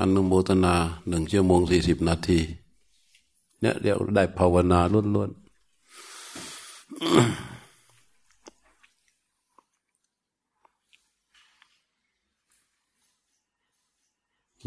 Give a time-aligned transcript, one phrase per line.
[0.00, 0.74] อนุโมทนา
[1.08, 2.38] หนึ่งชั่วโมงสี่สิบนาที
[3.60, 5.42] เนี่ยเดี๋ยวได้ภาวนาล้วนๆ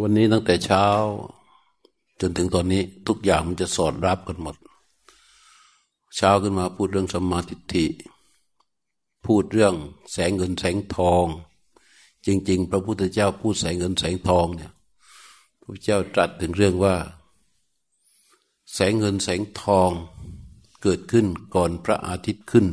[0.01, 0.85] วันนี้ตั้งแต่เช้า
[2.21, 4.55] จนถึงตอนนี้ทุกอย่างมันจะสอดรับกันหมด
[6.15, 7.39] เช้าขึ้นมาพูดเรื่องสมา
[7.73, 7.85] ธิ
[9.25, 9.75] พูดเรื่อง
[10.11, 11.25] แสงเงินแสงทอง
[12.25, 14.71] จริง ๆ พระพุทธเจ้าพูดแสงเงินแสงทองเนี่ย
[15.67, 16.95] พระเจ้าตรัสถึงเรื่องว่า
[18.73, 19.91] แสงเงินแสงทอง
[20.81, 22.67] เกิดขึ้นก่อนพระอาทิตย์ขึ้น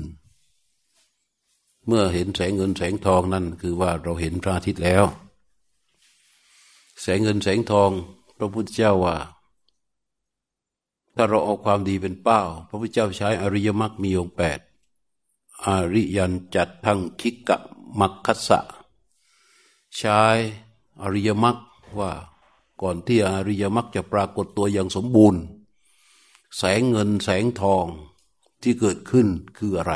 [1.86, 5.04] เมื่อเห็นแสงเงินแสงทองนั่นคือว่าเราเห็นพระอาทิตย์แล้ว
[7.00, 7.90] แสงเงินแสงทอง
[8.36, 9.16] พระพุทธเจ้าว่า
[11.16, 14.58] ถ้าเราเอาความดีเป็นเป้า พระพุทธเจ้าใช้อริยมรรคมีองค์แปด
[15.66, 17.58] อริยันจัดทั้งคิกะ
[18.00, 18.60] มักคัสสะ
[19.96, 20.20] ใช้
[21.02, 21.56] อริยมรรค
[21.98, 22.12] ว่า
[22.82, 25.40] ก่อนที่อริยมรรคจะปรากฏตัวอย่างสมบูรณ์
[26.58, 27.84] แสงเงินแสงทอง
[28.62, 29.26] ที่เกิดขึ้น
[29.58, 29.94] คืออะไร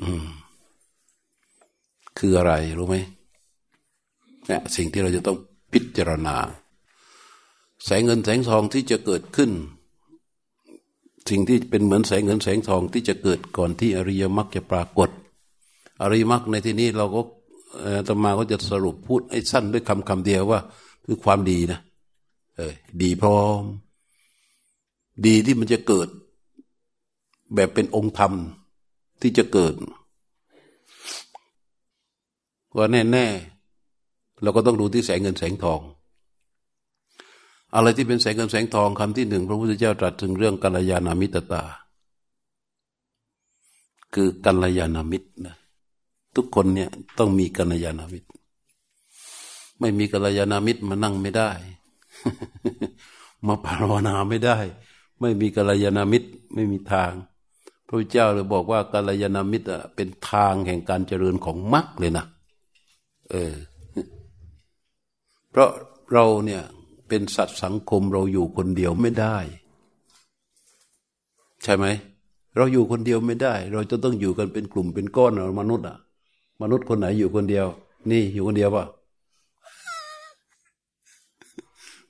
[0.00, 0.26] อืม
[2.18, 2.96] คืออะไรรู้ไหม
[4.46, 5.38] เนี่ยสิ่งที่เราจะต้อง
[5.72, 6.36] พิจารณา
[7.84, 9.50] แสงเงินแสงทองที่จะเกิดขึ้น
[11.30, 15.10] สิ่งที่เป็นเหมือนแสงเงินแสงทองที่จะเกิดก่อนที่อริยมรรคจะปรากฏ
[16.02, 17.20] อริยมรรคในที่นี้เราก็
[18.06, 20.60] ตมาก็จะสรุปพูดให้สั้นด้วยคำคำเดียวว่า
[21.04, 21.80] คือความดีนะ
[22.56, 23.62] เออดีพร้อม
[25.26, 26.08] ดีที่มันจะเกิด
[27.54, 28.32] แบบเป็นองค์ธรรม
[29.20, 29.74] ที่จะเกิด
[32.76, 35.80] ว่าแน่ๆเราก็ต้องดูที่แสงเงินแสงทอง
[37.74, 41.62] อะไรที่เป็นแสงเงินแสงทองคำที่หนึ่งพระพุทธเจ้าตรัสถึงเรื่องกัลยาณมิตรตา
[44.14, 45.56] คือกัลยาณมิตรนะ
[46.36, 48.28] ทุกคนเนี่ยต้องมีกัลยาณมิตร
[49.80, 51.50] ไม่มีกัลยาณมิตรมานั่งไม่ได้
[53.46, 54.58] มาภาวนาไม่ได้
[55.20, 57.12] ไม่มีกัลยาณมิตรไม่มีทาง
[57.86, 62.24] พระพุทธเจ้าเลยบอกว่ากัลยาณมิตรเป็นทางแห่งการเจริญของมรรคเลยนะ
[63.30, 63.54] เออ
[65.50, 65.70] เพราะ
[66.12, 66.62] เราเนี่ย
[67.08, 69.36] เป็นสัตว์สังคมเราอยู่คนเดียวไม่ได้
[71.62, 71.86] ใช่ไหม
[72.56, 75.98] เราอยู่คนเดียวไม่ได้ เราจะต้องอยู่กันเป็นกลุ่มเป็นก้อนมนุษย์อะ
[76.60, 77.66] มนุษย์คนไหนอยู่คนเดียว
[78.10, 78.84] นี่อยู่คนเดียวป่ะ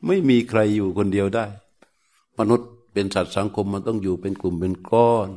[0.06, 1.44] ไม่มีใครอยู่คนเดียวได้
[2.38, 5.30] มนุษย์เป็นสัตว์สังคมมันต้องอยู่เป็นกลุ่มเป็นก้อน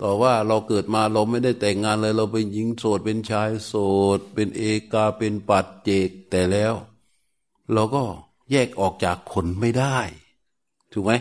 [0.00, 3.74] ต่อว่าเราเกิดมาเราไม่ได้แต่งงานเลย เราเป็นหญิงโสดเป็นชายโส
[4.16, 4.62] ด เป็นเอ
[4.92, 6.74] กาเป็นปัดเจกแต่แล้ว
[7.72, 8.02] เราก็
[8.50, 9.98] แยกออกจากคนไม่ได้
[10.92, 11.12] ถูกไหม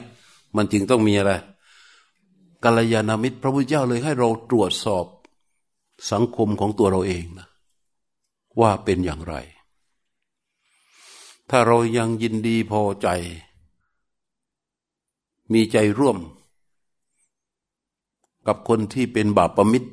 [0.55, 1.31] มันจึงต้องมีอะไร
[2.63, 5.05] กัลยาณมิตรพระพุทธเจ้าเลยให้เราตรวจสอบ
[6.09, 7.47] สังคมของตัวเราเองนะ
[8.59, 9.35] ว่าเป็นอย่างไร
[11.49, 13.07] ถ้าเรายังยินดีพอใจ
[15.53, 16.17] มีใจร่วม
[18.47, 19.89] กับคนที่เป็นบาปประมิตร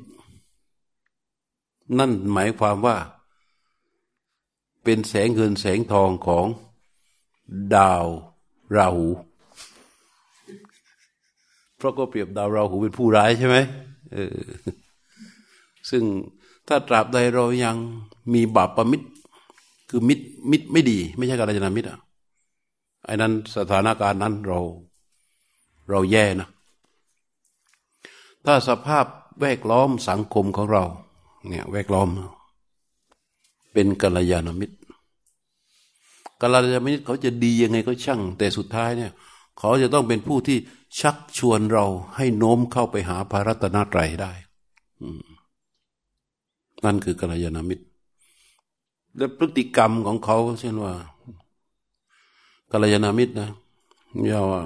[1.97, 2.97] นั่นหมายความว่า
[4.83, 6.45] เป็นแสงเงินแสงทองของ
[7.75, 8.05] ดาว
[8.75, 9.07] ราหู
[11.77, 13.57] เพราะก็เปรียบดาวราหูเป็นผู้ร้ายใช่ไหม
[14.13, 14.37] เออ
[15.89, 16.03] ซึ่ง
[16.67, 17.75] ถ้าตราบใดเรายัง
[18.33, 19.07] มีบาปประมิตร
[19.89, 21.99] คือมิตรมิตรไม่ดี ไม่ใช่การจนามิตรอะ
[23.05, 24.59] ไอ้นั้นสถานการณ์นั้นเรา
[25.89, 26.49] เราแย่นะ
[28.45, 29.05] ถ้าสภาพ
[29.41, 30.83] แวดล้อมสังคมของเรา
[31.47, 32.09] เนี่ยแวดล้อม
[33.73, 34.75] เป็นกัลยาณมิตร
[36.41, 39.11] กัลยาณมิตรเขาจะดียังไงก็ช่าง แต่สุดท้ายเนี่ย
[39.59, 40.57] เขาจะต้องเป็นผู้ที่
[40.99, 41.85] ชักชวนเรา
[42.15, 44.31] ให้โน้มเข้าไปหาพระรัตนตรัยได้
[46.85, 47.85] นั่นคือกัลยาณมิตร
[49.17, 50.93] และพฤติกรรมของเขาเช่นว่า
[52.71, 53.49] กัลยาณมิตรนะ
[54.31, 54.61] ยาว่า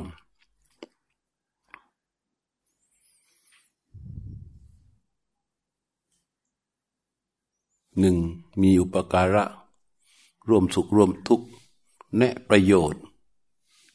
[8.00, 8.18] หนึ่ง
[8.62, 9.44] มีอุปการะ
[10.50, 11.48] ร่วมสุขร่วมทุกข์
[12.18, 13.04] แนะประโยชน์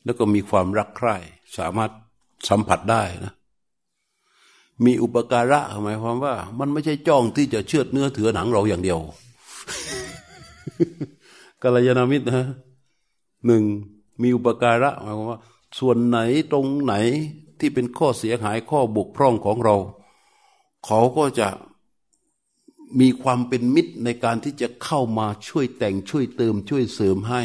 [0.04, 1.16] แล้วก็มีความรักใคร่
[1.56, 1.90] สามารถ
[2.48, 3.32] สัมผัสได้นะ
[4.84, 8.98] มีอุปการะหมายความว่า มันไม่ใช่จ้องที่จะเชือดเนื้อเถือหนังเราอย่างเดียว
[11.62, 12.46] กัลยาณมิตรนะ
[13.46, 13.62] หนึ่ง
[14.22, 15.40] มีอุปการะหมายความว่า
[15.78, 16.18] ส่วนไหน
[16.52, 16.94] ตรงไหน
[17.58, 19.76] ที่เป็นข้อเสียหายข้อบกพร่องของเรา
[20.86, 21.48] เขาก็จะ
[23.00, 27.42] มีความเป็นมิตรในการที่จะเข้ามาช่วยแต่งช่วยเติมช่วยเสริมให้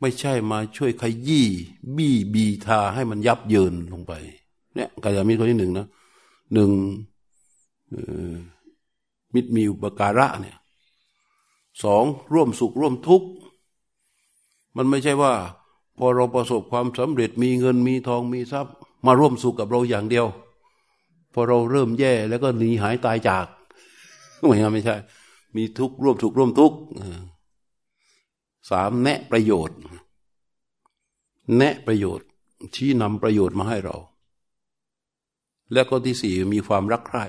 [0.00, 1.48] ไม่ใช่มาช่วยขยี้
[1.96, 4.12] บี้บีทาให้มันยับเยินลงไป
[4.74, 5.86] เนี่ยกายามิตรข้อที่หนึ่งนะ
[6.54, 6.70] หนึ่ง
[9.34, 10.56] มิตรมีอุปการะเนี่ย
[11.84, 13.28] สองร่วมสุขร่วมทุกข์
[14.76, 15.32] มันไม่ใช่ว่า
[15.98, 18.74] พอเราประสบความสำเร็จมีเงินมีทองมีทรัพย์
[19.06, 20.26] มาร่วมสุขกับเราอย่างเดียว
[21.32, 23.46] พอเราเริ่มแย่แล้วก็หนีหายตายจาก
[24.48, 24.96] ไม่ใช่ไม่ใช่
[25.56, 26.78] มีทุกข์ร่วมทุกข์ร่วมทุกข์
[28.70, 29.78] สามแนะประโยชน์
[31.56, 32.26] แนะประโยชน์
[32.74, 33.96] ชี้นำประโยชน์มาให้เรา
[35.72, 37.24] แล้วก็ที่สี่มีความรักใคร่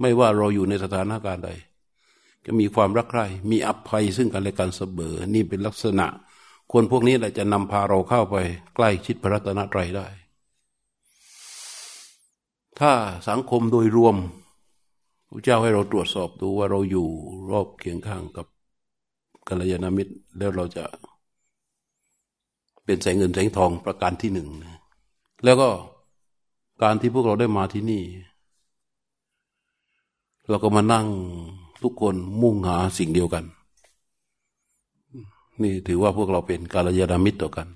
[0.00, 1.50] ไม่ว่าเราอยู่ในสถานการณ์ใด
[2.46, 6.06] จะมีความรักใคร่มีอภัยซึ่งกันและกันเสมอนี่เป็นลักษณะ
[6.72, 8.36] คนพวกนี้แหละจะนำพาเราเข้าไป
[8.74, 10.06] ใกล้ชิดพระรัตนตรัยได้
[12.80, 12.92] ถ้า
[13.28, 14.16] สังคมโดยรวม
[15.30, 17.06] พระเจ้าให้เราตรวจสอบดูว่าเราอยู่
[17.50, 18.46] รอบเคียงข้างกับ
[19.48, 20.84] กัลยาณมิตร แล้วเราจะ
[22.84, 24.48] เป็นแสงเงินแสงทองประการที่หนึ่ง
[25.44, 25.68] แล้วก็
[26.82, 28.02] การที่พวกเราได้มาที่นี่
[30.48, 31.06] เราก็มานั่ง
[31.82, 33.44] ทุกคนมุ่งหาสิ่งเดียวกัน
[35.62, 37.68] นี่ถือว่าพวกเราเป็นกาลยานามิตรต่อกัน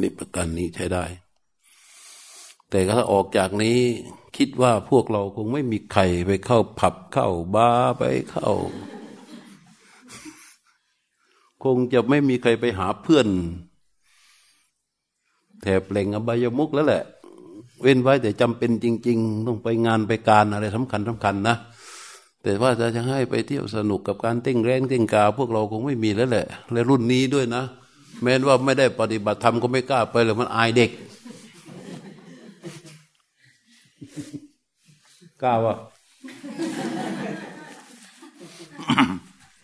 [0.00, 1.04] นี่ประการนี้ใช้ได้
[2.70, 3.78] แต่ถ้าออกจากนี้
[4.36, 8.50] คิดว่าพวกเราคงไม่มีใครไปเข้าผับเข้าบาร์ไปเข้า
[11.64, 13.28] คงจะไม่มีใครไปหาเพื่อน
[15.62, 17.02] แถบเปล่งอบายมุกแล้วแหละ
[17.82, 21.56] เว้นไว้แต่จำเป็นจริง ๆ ต้องไปงานไปการอะไรสำคัญสำคัญนะ
[22.42, 27.62] แต่ว่าจะจะให้ไปเที่ยวสนุกกับการเต้งแรงเต้งกา พวกเราคงไม่มีแล้วแหละ และรุ่นนี้ด้วยนะ
[28.22, 30.90] แม้ว่าไม่ได้ปฏิบัติธรรมก็ไม่กล้าไปเลยมันอายเด็ก
[35.42, 35.76] กล้าวะ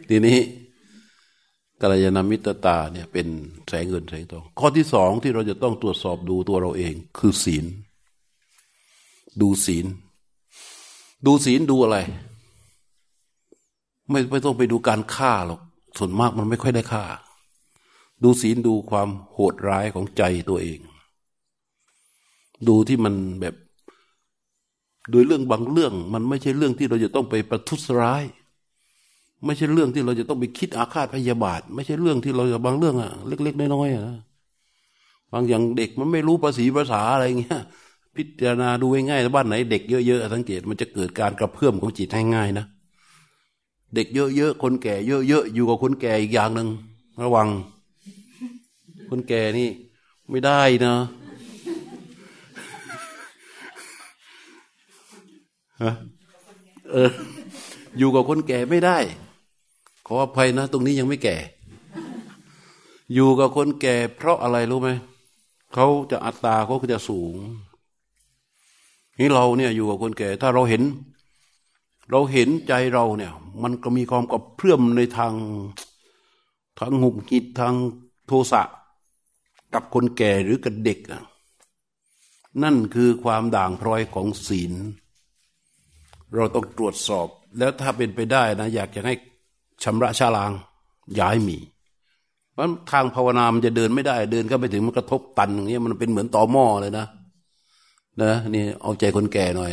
[0.09, 0.39] ทีนี้
[1.81, 3.27] กัลยาณมิตรตาเนี่ยเป็น
[3.69, 7.65] แสงเงินแสงทองข้อที่สองที่เราจะต้องตรวจสอบดูตัวเราเอง คือศีล
[9.41, 9.87] ดูศีล
[11.27, 11.99] ดูศีลดูอะไร
[14.11, 15.61] ไม่ไม่ต้องไปดูการฆ่าหรอก
[15.99, 17.05] ส่วนมากมันไม่ค่อยได้ฆ่า
[18.23, 20.81] ดูศีลดูความโหดร้ายของใจตัวเอง
[22.69, 23.55] ดูที่มันแบบ
[25.11, 28.25] โดยเรื่องบางเรื่อง มันไม่ใช่เรื่องที่เราจะต้องไปประทุษร้าย
[29.45, 34.05] ไม่ใช่เรื่องที่เราจะต้องไปคิดอาฆาตพยาบาท ไม่ใช่เรื่องที่เราจะบางเรื่องอะเล็ก ๆ น้อยๆอะ
[35.33, 37.61] บางอย่างเด็กมันไม่รู้ภาษีภาษาอะไรเงี้ย
[38.17, 42.67] พิจารณาดูง่ายๆบ้านไหนเด็กเยอะๆสังเกตมันจะเกิดการกระเพื่อมของจิตให้ง่ายนะ
[43.95, 46.69] เด็กเยอะๆคนแก่เยอะๆอยู่กับคนแก่อีกอย่างหนึ่ง
[47.23, 47.49] ระวัง
[49.11, 49.69] คนแก่นี่
[50.31, 50.95] ไม่ได้นะ
[55.83, 55.93] ฮะ
[56.91, 57.11] เออ
[57.99, 58.99] อยู่กับคนแก่ไม่ได้
[60.07, 61.37] ขออภัยนะ ตรงนี้ยังไม่แก่
[63.15, 64.91] อยู่กับคนแก่ เพราะอะไรรู้ไหม
[65.75, 67.37] เขาจะอัตตาเขาจะสูง
[69.23, 70.83] นี่เราเนี่ยอยู่กับคนแก่ ถ้าเราเห็น
[72.11, 73.33] เราเห็นใจเราเนี่ย
[73.63, 75.35] มันก็มีความกับเพื่อมในทาง
[76.79, 77.75] ทางหุบหิดทาง
[78.27, 78.63] โทสะ
[79.75, 80.99] กับคนแก่หรือกับเด็ก
[82.63, 84.73] นั่นคือความด่างพร้อยของศีล
[86.35, 87.29] เราต้องตรวจสอบ
[87.59, 89.15] แล้วถ้าเป็นไปได้นะ อยากจะให้
[89.83, 90.53] ชำระชาลาง
[91.19, 91.59] ย้ายมี
[92.53, 97.07] เพราะทางภาวนามันจะเดินไม่ได้ เดินก็ไปถึงมันกระทบตันอย่างเงี้ยมันเป็นเหมือนต่อหม้อเลยนะ
[98.21, 99.73] นะนี่เอาใจคนแก่หน่อย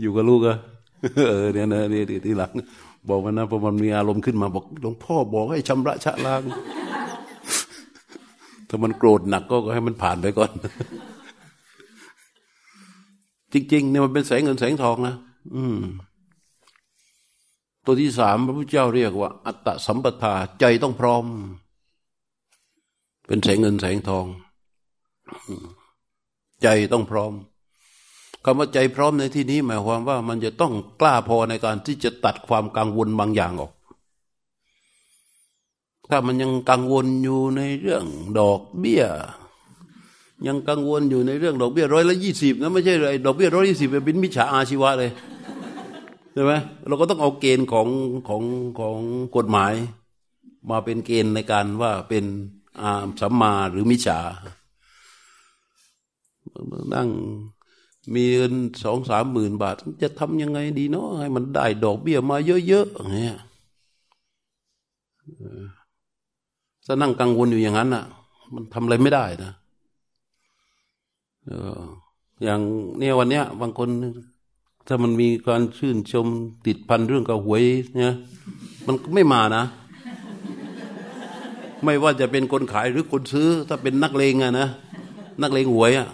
[0.00, 0.56] อยู่กับลูกอะ
[1.16, 2.52] เออเนี่ยนะนี่ทีหลัง
[3.08, 6.42] บอกมันนะพอมันมีอารมณ์ขึ้นมาบอกหลวงพ่อบอกให้ชำระชะล้าง
[8.68, 10.50] ถ้ามันโกรธหนักก็ให้มันผ่านไปก่อน
[13.52, 15.14] จริงๆเนี่ยมันเป็นแสงเงินแสงทองนะ
[15.54, 15.78] อืม
[17.84, 21.24] ตัวที่สามพระพุทธเจ้าเรียกว่า อัตตสัมปทาใจต้องพร้อม
[23.26, 24.26] เป็นแสงเงินแสงทอง
[26.62, 27.32] ใจต้องพร้อม
[28.44, 33.72] คำว่าใจพร้อมในที่นี้ หมายความว่ามันจะต้องกล้าพอในการที่จะตัดความกังวลบางอย่างออก
[36.10, 38.04] ถ้ามันยังกังวลอยู่ในเรื่อง
[38.38, 39.04] ดอกเบี้ย
[40.46, 45.10] ยังกังวลอยู่ในเรื่องดอกเบี้ยร้อยละยี่สิบนะไม่ใช่เลยดอกเบี้ยร้อยยี่สิบเป็นมิจฉาอาชีวะเลย
[46.32, 46.52] ใช่ไหม
[46.86, 47.88] เราก็ต้องเอาเกณฑ์ของ
[48.28, 48.42] ของ
[48.78, 48.98] ของ
[49.36, 49.72] กฎหมาย
[50.70, 52.24] มาเป็นเกณฑ์ในการว่าเป็น
[52.80, 52.90] อา
[53.20, 54.18] สัมมาหรือมิจฉา
[56.94, 57.08] นั่ง
[58.14, 58.54] มีเงิน
[58.84, 62.36] สองสามหมื่นบาท จะทำยังไงดีเนาะให้มันได้ดอกเบี้ยมา
[62.68, 63.38] เยอะๆเงี้ย
[66.86, 68.04] ถ้านั่งกังวลอยู่อย่างนั้นอะ
[68.54, 69.52] มันทำอะไรไม่ได้นะ
[72.42, 72.60] อย่าง
[72.98, 73.88] เนี่ยวันเนี้ย บางคน
[74.86, 76.26] ถ้ามันมีการชื่นชม
[76.66, 77.62] ติดพันเรื่องกับหวย
[77.96, 78.14] เนี่ย
[78.86, 79.64] มันไม่มานะ
[81.84, 84.68] ไม่ว่าจะเป็นคนขายหรือคนซื้อ ถ้าเป็นนักเลงอะนะ
[85.42, 86.08] นักเลงหวยอะ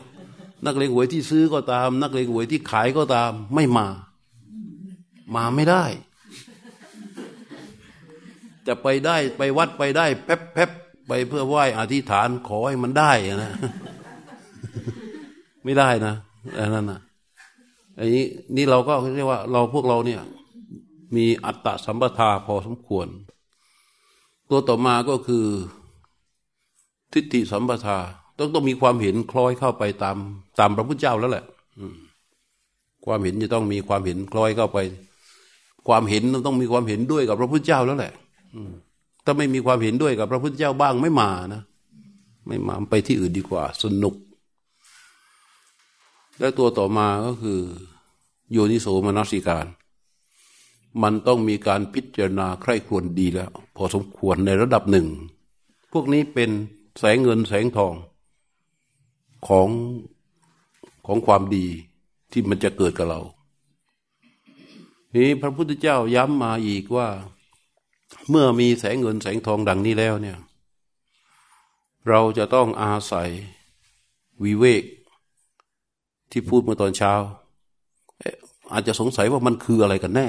[0.65, 3.87] นักเลงหวยที่ซื้อก็ตาม นักเลงหวยที่ขายก็ตาม ไม่มา
[5.35, 5.85] มาไม่ได้
[8.67, 10.71] จะไปได้ไปวัดไปได้แป๊บแป๊บ
[11.07, 13.13] ไปเพื่อไหว้อธิษฐานขอให้มันได้
[13.45, 13.53] นะ
[15.65, 16.15] ไม่ได้นะ
[16.59, 17.01] อันนั้นนะ
[17.99, 18.25] อันนี้
[18.57, 20.23] นี่เราก็เรียกว่า เราพวกเราเนี่ย
[21.17, 23.07] มีอัตตสัมปทาพอสมควร
[24.51, 25.47] ตัวต่อมาก็คือ
[27.13, 27.99] ทิฏฐิสัมปทา
[28.39, 30.17] ต้องต้องมีความเห็นคล้อยเข้าไปตาม
[30.59, 31.45] ตามพระพุทธเจ้าแล้วแหละ
[33.05, 34.79] ความเห็นจะต้องมีความเห็นคล้อยเข้าไป
[35.89, 38.13] ความเห็นต้องมีความเห็นด้วยกับพระพุทธเจ้าแล้วแหละ
[39.25, 41.63] ถ้าไม่มีความเห็นด้วยกับพระพุทธเจ้าบ้างไม่มานะ
[42.47, 44.15] ไม่มาไปที่อื่นดีกว่า สนุก
[46.39, 47.61] และตัวต่อมาก็คือ
[48.53, 49.67] โยนิโสมนสิการ
[51.03, 55.07] มันต้องมีการพิจารณาใคร่ครวญดีแล้ว พอสมควรในระดับหนึ่ง
[55.93, 56.51] พวกนี้เป็น
[56.99, 57.95] แสงเงินแสงทอง
[59.49, 59.69] ของ
[61.07, 61.67] ของความดี
[62.33, 63.21] ที่มันจะเกิดกับเรา
[65.17, 67.09] นี้พระพุทธเจ้าย้ำมาอีกว่า
[68.29, 70.39] เมื่อมีแสงเงินแสงทองดังนี้แล้วเนี่ย
[72.09, 73.29] เราจะต้องอาศัย
[74.45, 74.85] วิเวก
[76.31, 77.13] ที่พูดเมื่อตอนเช้า
[78.73, 80.29] อาจจะสงสัยว่ามันคืออะไรกันแน่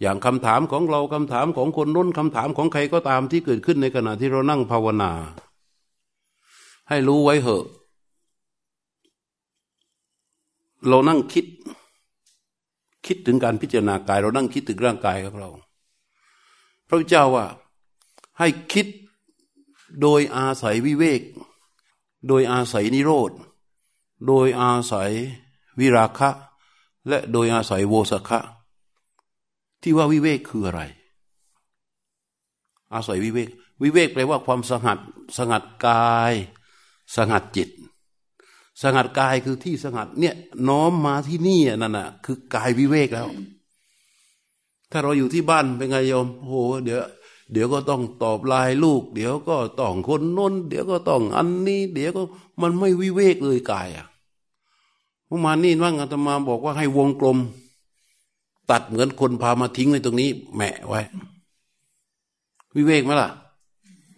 [0.00, 5.12] อย่างคำถามของเราคำถามของคนน้นคำถามของใครก็ตามที่เกิดขึ้นในขณะที่เรานั่งภาวนา
[6.88, 7.64] ให้รู้ไว้เหอะ
[10.88, 11.46] เรานั่งคิด
[13.06, 15.50] คิดถึงการพิจารณากาย เรานั่งคิดถึงร่างกายของเรา
[16.88, 17.46] พระเจ้าว่า
[18.38, 18.86] ให้คิด
[20.00, 21.22] โดยอาศัยวิเวก
[22.28, 23.30] โดยอาศัยนิโรธ
[24.26, 25.10] โดยอาศัย
[25.78, 26.30] วิราคะ
[27.08, 28.38] และโดยอาศัยโวสคะ
[29.82, 30.80] ที่ว่าวิเวกคืออะไร
[32.94, 33.48] อาศัยวิเวก
[33.82, 34.98] วิเวกแปลว่าความสงัด
[35.36, 36.34] สงัดกาย
[37.14, 37.68] สงัดจิต
[38.82, 40.34] สงัดกายคือที่สงัดเนี่ย
[40.68, 43.28] น้อมมาที่นี่นั่นน่ะ คือกายวิเวกแล้ว
[44.90, 47.00] ถ้าเราอยู่ที่บ้านเป็นไงโยมโอ้เดี๋ยว
[47.52, 52.22] เดี๋ยวก็ต้องตอบลายลูก เดี๋ยวก็ต้องคนน้น เดี๋ยวก็ต้องอันนี้ เดี๋ยวก็
[52.60, 54.06] มันไม่วิเวกเลยกายอะ
[55.26, 57.38] เมื่อมานี่ว่างอาตมาบอกว่าให้วงกลม
[58.70, 61.00] ตัดเหมือนคนพามาทิ้งไว้ตรงนี้แหมไว้
[62.76, 63.30] วิเวกไหมล่ะ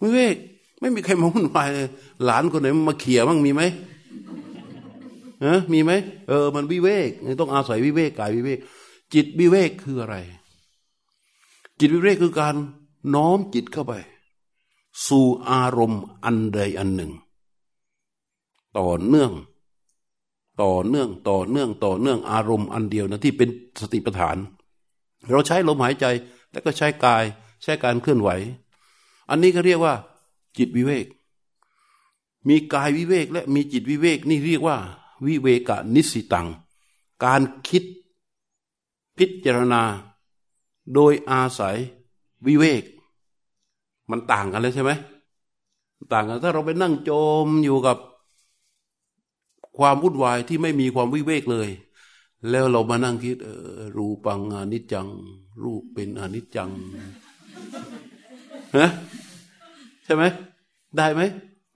[0.03, 0.37] วิเวก
[0.81, 1.89] ไม่มีใครมาวุ่นวายเลย
[2.25, 3.63] หลานคนไหนมาเขี่ยมั่งมีไหม
[5.45, 5.93] นะมีไหม
[6.29, 8.59] เออ มันวิเวกต้องอาศัยวิเวกกายวิเวก
[9.15, 10.17] จิตวิเวกคืออะไร
[11.79, 12.55] จิตวิเวกคือการ
[13.15, 13.95] น้อมจิตเข้าไป
[15.07, 17.13] สู่อารมณ์อันใดอันหนึ่ง
[18.79, 19.33] ต่อเนื่อง
[20.63, 23.49] ต่อเนื่องต่อเนื่องต่อเนื่องอารมณ์อันเดียวนะที่เป็น
[23.81, 24.37] สติปัฏฐาน
[25.31, 26.07] เราใช้ลมหายใจ
[26.53, 27.25] แล้วก็ใช้กาย
[27.63, 28.31] ใช้การเคลื่อนไหว
[29.31, 29.95] อันนี้ก็เรียกว่า
[30.59, 31.07] จิตวิเวก
[32.49, 34.77] มีกายวิเวกและมีจิตวิเวกนี่เรียกว่า
[35.27, 36.47] วิเวกนิสิตัง
[37.25, 37.85] การคิด
[39.17, 39.83] พิจารณา
[40.95, 41.77] โดยอาศัย
[42.47, 42.83] วิเวก
[44.11, 44.91] มันต่างกันเลยใช่ไหม
[46.13, 47.11] ต่างกันถ้าเราไปนั่งโจ
[47.47, 47.99] มอยู่กับ
[49.79, 51.69] ความวุ่นวายที่ไม่มีความวิเวกเลย
[52.51, 53.49] แล้วเรามานั่งคิดเอ
[53.79, 55.09] อรูปังอนิจจัง
[55.63, 56.71] รูปเป็นอนิจจัง
[58.77, 58.89] ฮะ
[60.05, 60.25] ใช่ไหม
[60.97, 61.21] ได้ไหม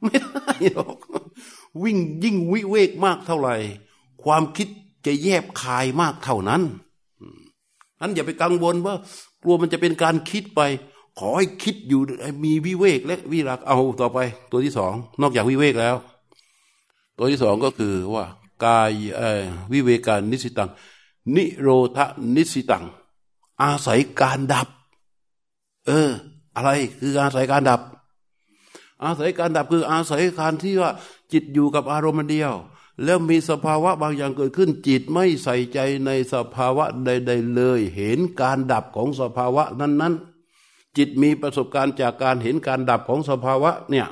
[0.02, 0.96] ไม่ได้หรอก
[1.82, 3.54] วิ่งยิ่งวิเวกมากเท่าไหร่
[4.24, 4.68] ความคิด
[5.06, 6.62] จะแยบคายมากเท่านั้น
[8.00, 8.94] นั้นอย่าไปกังวลว่า
[9.42, 10.60] กลัวมันจะเป็นการคิดไป
[11.18, 12.00] ขอให้คิดอยู่
[12.44, 14.18] มีวิเวกและวิรักเอาต่อไป
[14.50, 15.96] ตัวที่สองนอกจากวิเวกแล้ว
[17.18, 18.24] ตัวที่สองก็คือว่า
[18.64, 18.90] กาย
[19.72, 20.70] วิเวการนิสิตัง
[21.34, 21.98] นิโรธ
[22.36, 22.84] นิสิตัง
[23.62, 24.68] อาศัยการดับ
[25.86, 26.10] เออ
[26.56, 27.80] อะไรคืออาศัยการดับ
[29.04, 30.90] อาศัยการดับคืออาศัยการที่ว่า
[31.32, 32.52] จิตอยู่กับอารมณ์เดียว
[33.04, 44.06] แล้วมีสภาวะบางอย่างเกิดขึ้น จิตไม่ใส่ใจในสภาวะใด ๆ เลย เห็นการดับของสภาวะนั้นๆ จิตมีประสบการณ์จากการเห็นการดับของสภาวะเนี่ย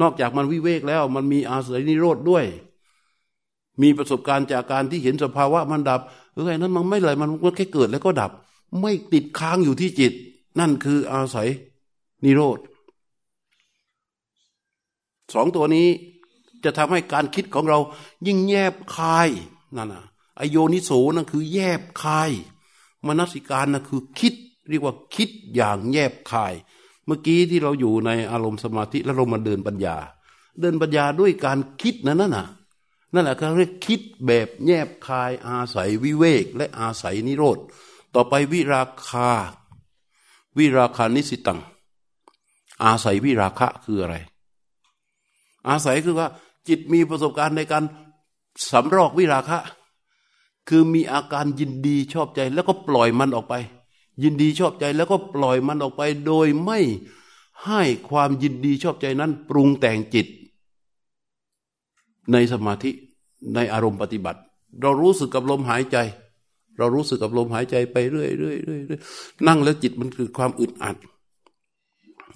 [0.00, 2.44] นอกจากมันวิเวกแล้ว มันมีอาศัยนิโรธด้วย
[3.82, 6.00] มีประสบการณ์จากการที่เห็นสภาวะมันดับ
[6.34, 8.30] เออไอ้นั้นมันไม่เลยมันก็แค่เกิดแล้วก็ดับ
[8.80, 10.12] ไม่ติดค้างอยู่ที่จิต
[10.60, 11.48] นั่นคืออาศัย
[12.24, 12.58] นิโรธ
[15.32, 15.88] สองตัวนี้
[16.64, 17.78] จะทำให้การคิดของเรา
[18.26, 19.28] ยิ่งแยบคาย
[19.76, 20.04] นั่นนะ
[20.38, 22.30] อโยนิโสนั่นคือแยบคาย
[23.06, 24.34] มนสิการนั่นคือคิด
[24.68, 26.54] เรียกว่าคิดอย่างแยบคาย
[27.06, 29.96] เมื่อกี้ที่เราอยู่ในอารมณ์สมาธิแล้วเรามาเดินปัญญา
[30.60, 32.46] เดินปัญญาด้วยการคิดนั่นน่ะ
[33.12, 37.58] นั่นแหละเขาเรียกคิดแบบแยบคาย อาศัยวิเวก และอาศัยนิโรธ
[38.14, 39.30] ต่อไปวิราคา
[40.58, 41.60] วิราคานิสิตัง
[42.84, 44.16] อาศัยวิราคะคืออะไร
[45.68, 46.28] อาศัยคือว่า
[46.68, 47.84] จิตมีประสบการณ์ในการ
[48.70, 49.58] สำรอกวิราคะ
[50.68, 53.54] คือมีอาการยินดีชอบใจแล้วก็ปล่อยมันออกไป
[54.22, 56.80] ยินดีชอบใจแล้วก็ปล่อยมันออกไป โดยไม่
[57.66, 60.26] ให้ความยินดีชอบใจนั้น ปรุงแต่งจิต
[62.32, 62.90] ในสมาธิ
[63.54, 64.40] ในอารมณ์ปฏิบัติ
[64.82, 65.96] เรารู้สึกกับลมหายใจ
[66.78, 68.82] เรารู้สึกกับลมหายใจไปเรื่อยเรื่อยเรื่อย
[69.46, 70.96] นั่งแล้วจิตมันคือความอึดอัด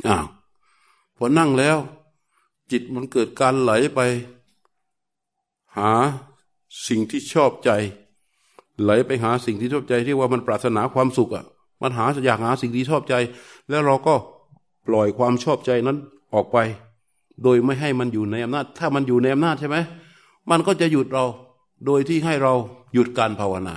[0.08, 0.26] อ้าว
[1.16, 1.76] พอนั่งแล้ว
[2.70, 4.00] จิตมันเกิดการไหลไป
[5.76, 5.90] หา
[6.88, 7.70] สิ่งที่ชอบใจ
[8.82, 11.44] ไหลไปหาสิ่งที่ชอบใจเรียกว่ามันปรารถนาความสุขอะ
[11.82, 13.14] มันหาอยากหาสิ่งที่ชอบใจ
[13.70, 14.14] แล้วเราก็
[14.86, 15.96] ปล่อยความชอบใจนั้น
[16.34, 16.58] ออกไป
[17.42, 19.76] โดยไม่ให้มันอยู่ในอำนาจ ถ้ามันอยู่ในอำนาจใช่ไหม
[20.50, 21.24] มันก็จะหยุดเรา
[21.86, 22.54] โดยที่ให้เรา
[22.92, 23.76] หยุดการภาวนา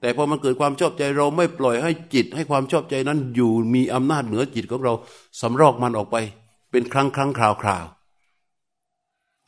[0.00, 4.94] แต่พอมันเกิดความชอบใจเราไม่ปล่อยให้จิตให้ความชอบใจนั้นอยู่มีอำนาจเหนือจิตของเรา
[5.40, 6.16] สำรอกมันออกไป
[6.72, 7.86] เป็นครั้งครั้งคราวคราว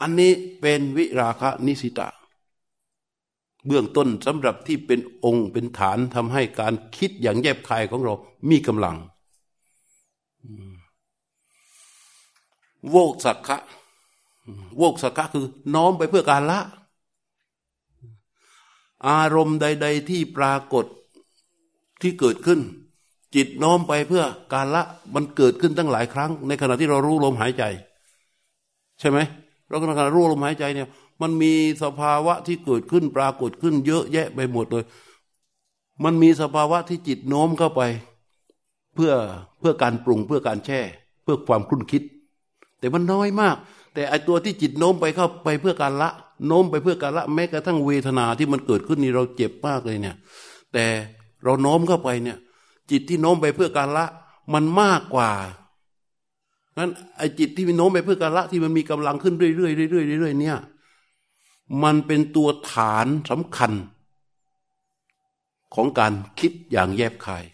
[0.00, 2.08] อันนี้เป็นวิราคะนิสิตา
[3.66, 8.14] เบื้องต้นสำหรับที่เป็นองค์เป็นฐานทำให้การคิดอย่างแยบคายของเรา
[8.50, 8.96] มีกำลัง
[12.90, 13.58] โวกสักขะ
[14.78, 16.60] โวกสักขะคือน้อมไปเพื่อการละ
[19.08, 20.86] อารมณ์ใด ๆ ที่ปรากฏ
[22.02, 22.60] ที่เกิดขึ้น
[23.34, 24.24] จิตน้อมไปเพื่อ
[24.54, 24.82] การละ
[25.14, 27.64] มันเกิดขึ้นตั้งหลายครั้ง ในขณะที่เรารู้ลมหายใจ
[29.00, 29.18] ใช่ไหม
[29.68, 30.88] เรากำลังรู้ลมหายใจเนี่ย
[31.22, 34.84] มันมีสภาวะที่เกิดขึ้นปรากฏขึ้น เยอะแยะไปหมดเลย
[36.04, 37.82] มันมีสภาวะที่จิตโน้มเข้าไป
[38.94, 39.12] เพื่อ
[39.60, 40.80] เพื่อการปรุงเพื่อการแช่
[41.22, 42.02] เพื่อความคุ้นคิด
[42.78, 43.56] แต่มันน้อยมาก
[43.94, 46.10] แต่ไอตัวที่จิตโน้มไปเข้าไปเพื่อการละ
[46.46, 50.16] โน้มไปเพื่อการละแม้กระทั่งเวทนาที่มันเกิดขึ้นนี่เราเจ็บมากเลยเนี่ย
[50.72, 50.84] แต่
[51.44, 52.38] เราโน้มเข้าไปเนี่ย
[52.90, 54.06] จิตที่โน้มไปเพื่อการละ
[54.52, 55.30] มันมากกว่า
[56.78, 60.58] นั้นไอจิตที่มันโน้มไปเพื่อการละที่มันมีกำลังขึ้นเรื่อยๆเรื่อยๆเรื่อยๆเนี่ย
[61.82, 63.72] มันเป็นตัวฐานสำคัญ
[65.74, 67.44] ของการคิดอย่างแยบคาย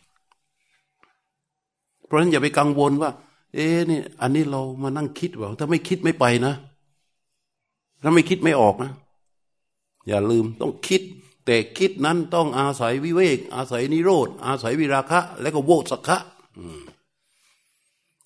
[2.05, 3.11] เพราะฉะนั้นอย่าไปกังวลว่า
[3.55, 6.55] เอ๊นี่อันนี้เรามานั่งคิดว่าถ้าไม่คิดไม่ไปนะ
[8.03, 8.93] ถ้าไม่คิดไม่ออกนะ
[10.09, 11.03] อย่าลืมต้องคิด
[11.51, 16.19] แต่คิดนั้นต้องอาศัยวิเวก อาศัยนิโรธ อาศัยวิราคะ และก็โวสักะ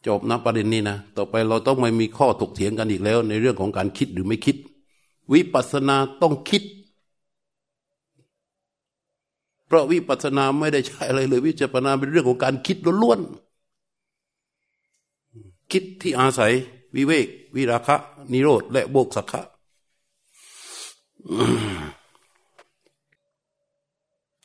[0.06, 4.56] จบนะประเด็นนี้นะ ต่อไปเราต้องไม่มีข้อถกเถียงกันอีกแล้ว ในเรื่องของการคิดหรือไม่คิด
[5.32, 6.62] วิปัสสนาต้องคิด
[9.66, 16.52] เพราะวิปัสสนาไม่ได้ใช่อะไรเลย วิจารณาเป็นเรื่องของการคิดล้วนๆคิดที่อาศัย
[16.96, 17.96] วิเวก วิราคะ
[18.32, 19.42] นิโรธ และโบกสักะ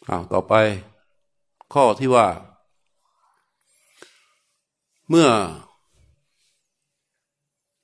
[0.10, 0.54] อ้าวต่อไป
[1.74, 2.28] ข้อที่ว่า
[5.10, 5.28] เมื่อ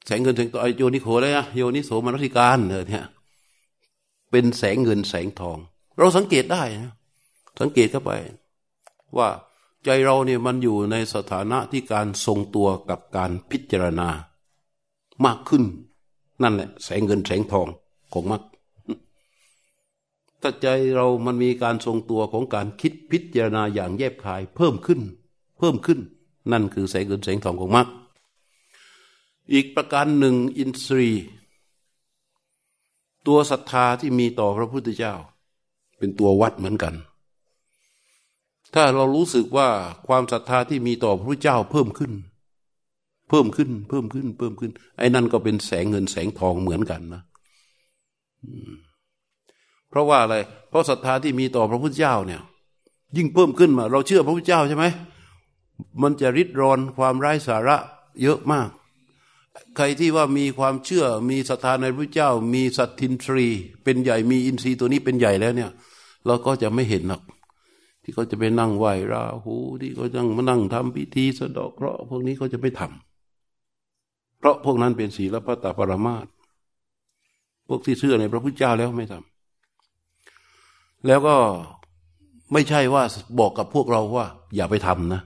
[0.06, 3.06] แสงเงินแสงทองโยนิโคเลยนะโยนิโสมนสิการเนี่ย
[4.32, 5.58] เป็นแสงเงินแสงทอง
[5.98, 6.94] เราสังเกตได้นะ
[7.60, 8.12] สังเกตเข้าไป
[9.18, 9.30] ว่า
[9.84, 14.10] ใจเราเนี่ยมันอยู่ในสถานะที่การทรงตัวกับการพิจารณา
[15.26, 15.64] มากขึ้น
[16.44, 17.68] นั่นแหละ แสงเงินแสงทอง
[18.14, 18.42] ของมัก
[20.48, 25.02] ถ้าใจเรามันมีการทรงตัวของการคิดพิจารณาอย่างแยบคาย เพิ่มขึ้น
[25.58, 26.00] เพิ่มขึ้น
[26.52, 27.88] นั่นคือแสงเงินแสงทองของมัก
[29.52, 31.26] อีกประการหนึ่งอินทรีย์
[33.28, 35.16] ตัวศรัทธาที่มีต่อพระพุทธเจ้า
[35.98, 36.94] เป็นตัววัดเหมือนกัน
[38.74, 39.70] ถ้าเรารู้สึกว่า
[40.08, 42.12] ความศรัทธาที่มีต่อพระพุทธเจ้าเพิ่มขึ้น
[43.30, 47.22] เพิ่มขึ้น เพิ่มขึ้น เพิ่มขึ้น ไอ้นั่นก็เป็นแสงเงินแสงทองเหมือนกันนะ
[49.96, 50.36] เพราะว่าอะไร
[50.70, 52.42] เพราะศรัทธาที่มีต่อพระพุทธเจ้าเนี่ย
[53.18, 54.86] ยิ่งเพิ่มขึ้นมา เราเชื่อพระพุทธเจ้าใช่ไหม
[56.02, 57.78] มันจะริดรอนความไร้สาระ
[58.22, 58.70] เยอะมาก
[59.76, 63.48] ใครที่ว่ามีความเชื่อมีศรัทธาในพระเจ้า มีสัตทินทรี
[63.84, 65.72] เป็นใหญ่มีอินทรีย์ตัวนี้เป็นใหญ่แล้วเนี่ย
[66.26, 67.22] เราก็จะไม่เห็นหรอก
[68.04, 76.26] ที่เขาจะไปนั่งไหวราหูที่เขาจะมานั่งทำพิธีสะดอกเคราะห์พวกนี้เขาจะไม่ทำเพราะพวกนั้นเป็นศีลพัตตปรมาต
[77.68, 79.35] พวกที่เชื่อในพระพุทธเจ้าแล้วไม่ทำ
[81.08, 81.36] แล้วก็
[82.54, 83.04] ไม่ใช่ว่า
[83.40, 85.22] บอกกับพวกเราว่า อย่าไปทำนะ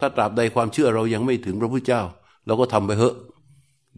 [0.00, 2.02] ถ้าตราบใดความเชื่อเรายังไม่ถึงพระพุทธเจ้า
[2.46, 3.14] เราก็ทำไปเถอะ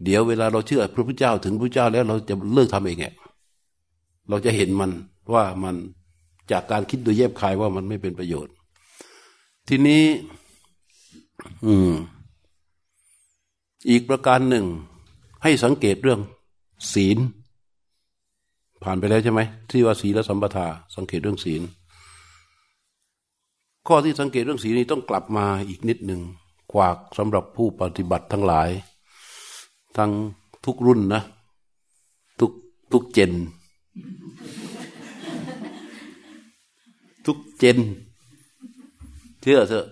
[0.03, 3.07] เดี๋ยวเวลาเราเชื่อพระพุทธเจ้าถึงพระพุทธเจ้าแล้วเราจะเลิกทำเองไง
[4.29, 4.91] เราจะเห็นมัน
[5.33, 5.75] ว่ามัน
[6.51, 8.53] จากการคิดโดยแยบคายว่ามันไม่เป็นประโยชน์
[9.67, 10.03] ทีนี้
[11.65, 11.91] อืม
[13.89, 14.65] อีกประการหนึ่ง
[15.43, 16.19] ให้สังเกตเรื่อง
[16.93, 17.17] ศีล
[18.83, 21.61] ผ่านไปแล้วใช่ไหมที่ว่าศีลและสัมปทา สังเกตเรื่องศีล
[23.87, 26.21] ข้อที่สังเกตเรื่องศีลนี้ต้องกลับมาอีกนิดหนึ่ง
[26.71, 28.69] ขวากสำหรับผู้ปฏิบัติทั้งหลาย
[29.97, 30.11] ทั้ง
[30.65, 31.21] ทุกรุ่นนะ
[32.39, 32.51] ทุก
[32.91, 33.31] ทุกเจน
[37.25, 37.77] ทุกเจน
[39.43, 39.87] ชื่อเถอะ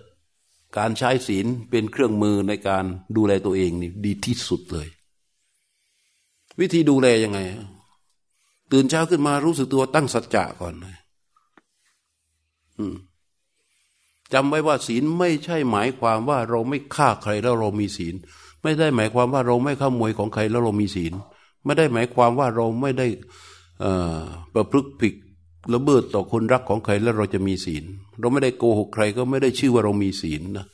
[0.78, 2.84] การใช้ศีลเป็นเครื่องมือในการ
[3.16, 4.88] ดูแลตัวเองนี่ดีที่สุดเลย
[6.60, 7.38] วิธีดูแลยังไง
[8.72, 10.96] ตื่นเช้าขึ้นมารู้สึกตัวตั้งสัจจะก่อนเลย
[14.32, 18.14] จำไว้ว่าศีลไม่ใช่หมายความว่าเราไม่ฆ่าใครแล้วเรามีศีล
[18.62, 21.12] ไม่ได้หมายความว่าเราไม่ขโมยของใครแล้วเรามีศีล
[21.64, 23.06] ไม่ได้หมายความว่าเราไม่ได้
[24.54, 25.14] ประพฤติผิด
[25.72, 27.84] ละเมิดต่อคนรักของใครแล้วเราจะมีศีล
[28.20, 30.66] เราไม่ได้โกหกใครก็ไม่ได้ชื่อว่าเรามีศีลนะ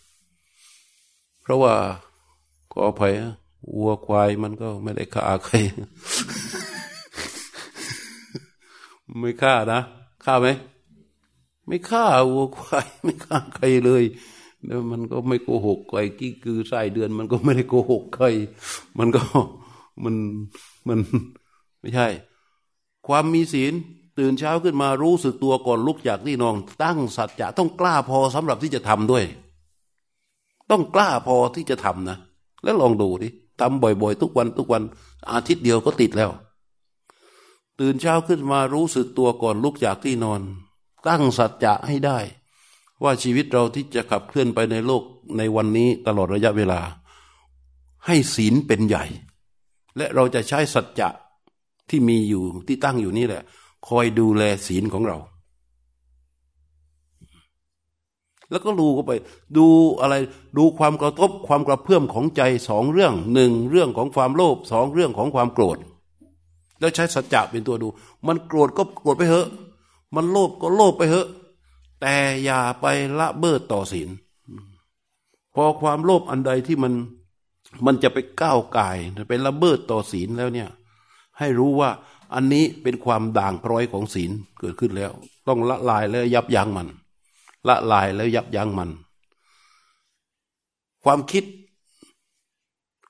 [1.42, 1.72] เพราะว่า
[2.70, 3.14] ก็อภัย
[3.76, 5.56] วัวควายมันก็ไม่ได้ฆ่าใคร
[9.20, 9.80] ไม่ฆ่านะ
[10.24, 10.48] ฆ่าไหม
[11.66, 14.04] ไม่ฆ่าวัวควายไม่ฆ่าใครเลย
[14.66, 18.26] แล้วมันก็ไม่โกหกใครกี้คือไส้เดือน มันก็ไม่ได้โกหกใคร
[18.98, 19.22] มันก็
[20.04, 20.14] มัน
[20.88, 20.98] มัน
[21.80, 22.08] ไม่ใช่
[23.06, 23.72] ความมีศีล
[24.18, 29.24] ตื่นเช้าขึ้นมารู้สึกตัวก่อนลุกจากที่นอนตั้งสัจจะต้องกล้าพอสำหรับที่จะทำด้วย
[30.70, 32.16] ต้องกล้าพอที่จะทำนะ
[32.64, 33.28] แล้วลองดูดิ
[33.60, 34.82] ทำบ่อย ๆ ทุกวันทุกวัน
[35.32, 36.30] อาทิตย์เดียวก็ติดแล้ว
[37.80, 40.40] ตื่นเช้าขึ้นมารู้สึกตัวก่อนลุกจากที่นอน
[41.08, 42.18] ตั้งสัจจะให้ได้
[43.02, 45.02] ว่าชีวิตเราที่จะขับเคลื่อนไปในโลก
[45.38, 46.80] ในวันนี้ตลอดระยะเวลา
[48.06, 49.04] ให้ศีลเป็นใหญ่
[49.96, 51.08] และเราจะใช้สัจจะ
[51.90, 53.42] ที่มีอยู่ที่ตั้งอยู่นี่แหละ
[53.88, 55.18] คอยดูแลศีลของเรา
[58.50, 59.12] แล้วก็ดูเข้าไป
[59.56, 59.66] ดู
[60.00, 60.14] อะไร
[60.58, 65.78] ดูความกระทบความกระเพื่อมของใจสองเรื่องหนึ่งเรื่องของความโลภสองเรื่องของความโกรธ
[66.82, 67.88] แล้วใช้สัจจะเป็นตัวดู
[68.26, 69.48] มันโกรธก็โกรธไปเถอะ
[70.14, 71.28] มันโลภก็โลภไปเถอะ
[72.00, 72.14] แต่
[72.44, 72.86] อย่าไป
[73.18, 74.08] ละเบิดต่อศีล
[75.54, 76.92] พอความโลภอันใดที่มัน
[77.86, 78.88] มันจะไปก้าวไก่
[79.28, 80.68] ไปละเบิดต่อศีลแล้วเนี่ย
[81.38, 81.90] ให้รู้ว่า
[82.34, 85.10] อันนี้เป็นความด่างพร้อยของศีลเกิดขึ้นแล้ว
[85.48, 86.88] ต้องละลายแล้วยับยั้งมัน
[87.68, 88.90] ละลายแล้วยับยั้งมัน
[91.04, 91.44] ความคิด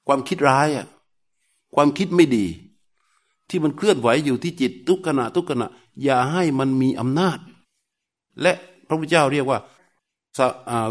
[0.07, 0.87] ความคิดร้ายอะ
[1.75, 2.47] ความคิดไม่ดี
[3.53, 5.67] ที่มันเคลื่อนไหวอยู่ที่จิตทุกขณะทุกขณะ
[6.05, 7.39] อย่าให้มันมีอำนาจ
[8.43, 8.53] และ
[8.87, 9.59] พระพุทธเจ้าเรียกว่า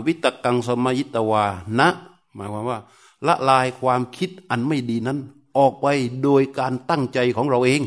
[0.06, 1.46] วิตกังสมายิตวา
[1.80, 1.90] นะ
[2.36, 2.80] หมายความว่า
[3.28, 5.18] ละลายความคิดอันไม่ดีนั้น
[5.58, 5.88] ออกไป
[6.24, 7.82] โดยการตั้งใจของเราเอง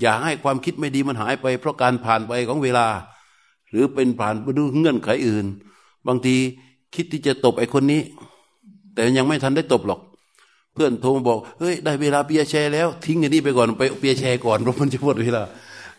[0.00, 2.86] อย่าให้ความคิดไม่ดีมันหายไป เพราะการผ่านไปของเวลา
[3.70, 5.46] หรือเป็นผ่านไปดูเงื่อนไขอื่น
[6.06, 6.36] บางที
[6.94, 8.00] คิดที่จะตบไอ้คนนี้
[8.94, 10.00] แต่ยังไม่ทันได้ตบหรอก
[10.74, 15.42] เพื่อนโทรมาบอกเฮ้ยได้เวลาเปียแชร์แล้วทิ้งอันนี้ไปก่อนไปเปียแชร์ก่อนเพราะมันจะหมดเวลา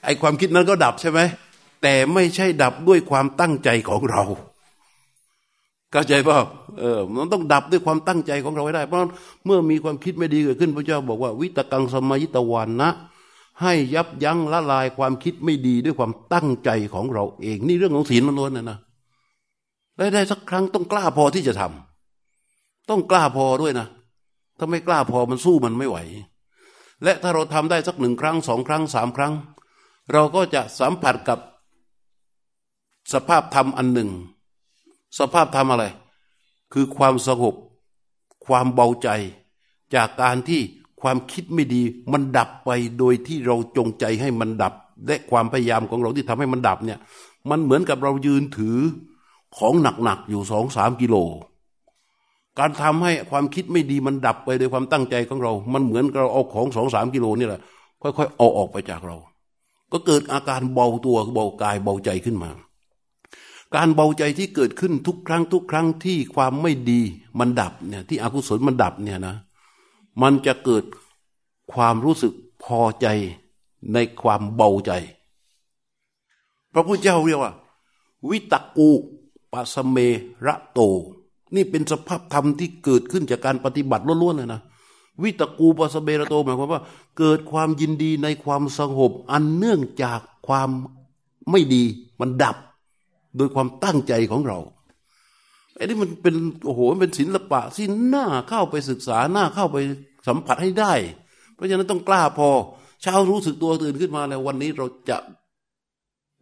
[0.03, 1.19] ไอความคิดนั้นก็ดับใช่ไหม
[1.81, 4.23] แต่ไม่ใช่ดับด้วยความตั้งใจของเรา
[5.91, 6.37] เข้าใจป่ะ
[6.79, 8.99] เออมันต้องดับด้วยความตั้งใจของเราให้ได้ เพราะ
[9.45, 12.91] เมื่อมีความคิดไม่ดีเกิดขึ้นพระเจ้าบอกว่า วิตกังสมายิตวันนะ
[13.61, 18.77] ให้ยับยั้งละลายความคิดไม่ดีด้วยความตั้งใจของเราเอง นี่เรื่องของศีลมันล้วนนะนะ
[19.97, 23.87] ได้ได้สักครั้งต้องกล้าพอที่จะทำต้องกล้าพอด้วยนะ
[24.57, 25.97] ถ้าไม่กล้าพอมันสู้มันไม่ไหว
[27.03, 29.33] และถ้าเราทำได้สักหนึ่งครั้งสองครั้งสามครั้ง
[30.11, 31.39] เราก็จะสัมผัสกับ
[33.13, 34.09] สภาพธรรมอันหนึ่ง
[35.19, 35.85] สภาพธรรมอะไร
[36.73, 37.55] คือความสงบ
[38.45, 39.09] ความเบาใจ
[39.95, 40.61] จากการที่
[41.01, 44.73] ความคิดไม่ดีมันดับไปโดยที่เราจงใจให้มันดับ
[45.07, 46.99] และความพยายามของเราที่ทำให้มันดับเนี่ย
[47.49, 48.77] มันเหมือนกับเรายืนถือ
[49.57, 51.15] ของหนักๆอยู่สองสามกิโล
[52.59, 57.61] การทำให้ความคิดไม่ดีมันดับไปโดยความตั้งใจของเรา มันเหมือนเราเอาของสองสามกิโลนี่แหละ
[58.01, 59.17] ค่อยๆเอาออกไปจากเรา
[59.91, 62.49] ก็เกิดอาการเบาตัวเบากายเบาใจขึ้นมา
[63.75, 67.01] การเบาใจที่เกิดขึ้นทุกครั้งทุกครั้งที่ความไม่ดี
[67.39, 69.35] มันดับเนี่ยที่อกุศลมันดับเนี่ยนะ
[70.21, 70.83] มันจะเกิด
[71.73, 73.07] ความรู้สึกพอใจ
[73.93, 74.91] ในความเบาใจ
[76.73, 77.53] พระพุทธเจ้าเรียกว่า
[78.29, 78.89] วิตกู
[79.51, 79.97] ปัสเม
[80.45, 80.79] ระโต
[81.55, 84.61] นี่เป็นสภาพธรรมที่เกิดขึ้นจากการปฏิบัติล้วนๆเลยนะ
[85.23, 86.81] วิตกูปัสเมระโตหมายความว่า
[87.17, 90.69] เกิดความยินดีในความสงบอันเนื่องจากความ
[91.51, 91.83] ไม่ดี
[92.19, 92.57] มันดับ
[93.37, 94.59] โดยความตั้งใจของเรา
[95.75, 99.77] ไอ้นี่มันเป็นโอ้โหมันเป็นศิลปะที่น่าเข้าไปศึกษาน้าเข้าไป
[100.27, 100.93] สัมผัสให้ได้
[101.53, 102.49] เพราะฉะนั้นต้องกล้าพอ
[103.01, 105.17] เช้ารู้สึกตัวตื่นขึ้นมาแล้ววันนี้เราจะ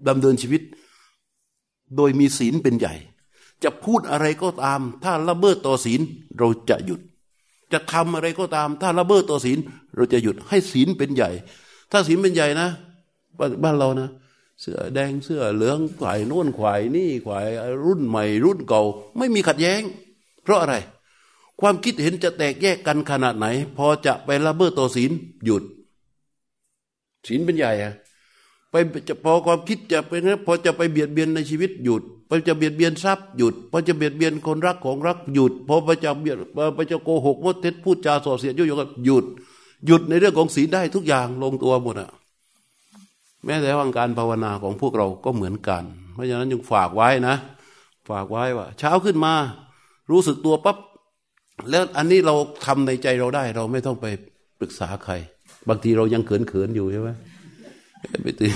[0.07, 0.61] ดำเนินชีวิต
[1.97, 2.95] โดยมีศีลเป็นใหญ่
[3.63, 6.01] จะพูดอะไรก็ตาม ถ้าละเมิดต่อศีล
[6.37, 7.01] เราจะหยุด
[7.71, 9.57] จะทำอะไรก็ตาม ถ้าละเมิดต่อศีล
[9.95, 11.29] เราจะหยุดให้ศีลเป็นใหญ่
[11.91, 12.69] ถ้าศีลเป็นใหญ่นะ
[13.63, 14.09] บ้านเรานะ
[14.61, 17.47] เสื้อแดงเสื้อเหลืองขวายน่นขวายนี่ขวาย
[17.85, 18.81] รุ่นใหม่ รุ่นเก่า
[19.17, 19.81] ไม่มีขัดแย้ง
[20.43, 20.75] เพราะอะไร
[21.61, 23.47] ความคิดเห็นจะแตกแยกกันขนาดไหน
[23.77, 25.11] พอจะไปละเมิดต่อศีล
[25.45, 25.63] หยุด
[27.27, 27.93] ศีลเป็นใหญ่อะ
[28.73, 36.37] ไปจะพอความคิดจะเป็นพอจะไปเบียดเบียนในชีวิตหยุดพอจะเบียดเบียนทรัพย์หยุดพอจะเบียดเบียนคนรักของรักหยุดพอไปจะเบียด
[36.75, 39.25] ไปจะโกหกมดเท็จพูดจาส่อเสียดยุยงกันหยุด
[39.87, 42.09] หยุดในเรื่องของศีลได้ทุกอย่างลงตัวหมดอะ
[43.45, 45.83] แม้แต่ว่าการภาวนาของพวกเราก็เหมือนกัน
[46.13, 47.35] เพราะฉะนั้นจึงฝากไว้นะ
[48.09, 49.33] ฝากไว้ว่า เช้าขึ้นมา
[50.11, 50.77] รู้สึกตัวปั๊บ
[51.69, 54.05] แล้วอันนี้เราทำในใจเราได้ เราไม่ต้องไป
[54.59, 55.13] ปรึกษาใคร
[55.69, 57.09] บางทีเรายังเขินเขินอยู่ใช่ไหม
[58.23, 58.55] ไปตื่น